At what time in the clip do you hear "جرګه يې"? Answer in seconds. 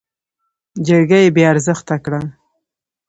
0.85-1.29